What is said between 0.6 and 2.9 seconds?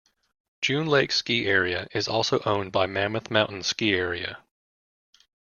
June Lake's ski area is also owned by